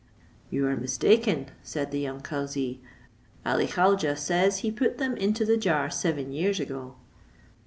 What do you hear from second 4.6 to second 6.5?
he put them into the jar seven